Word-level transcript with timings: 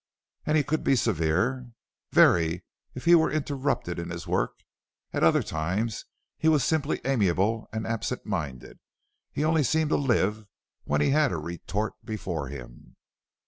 "And 0.47 0.57
he 0.57 0.63
could 0.63 0.83
be 0.83 0.95
severe?" 0.95 1.69
"Very, 2.11 2.63
if 2.95 3.05
he 3.05 3.13
were 3.13 3.31
interrupted 3.31 3.99
in 3.99 4.09
his 4.09 4.25
work; 4.25 4.53
at 5.13 5.23
other 5.23 5.43
times 5.43 6.05
he 6.39 6.47
was 6.47 6.63
simply 6.63 6.99
amiable 7.05 7.69
and 7.71 7.85
absent 7.85 8.25
minded. 8.25 8.79
He 9.31 9.45
only 9.45 9.61
seemed 9.61 9.91
to 9.91 9.97
live 9.97 10.47
when 10.85 11.01
he 11.01 11.11
had 11.11 11.31
a 11.31 11.37
retort 11.37 11.93
before 12.03 12.47
him." 12.47 12.95